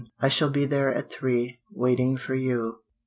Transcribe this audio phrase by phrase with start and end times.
[0.19, 2.79] I shall be there at three, waiting for you."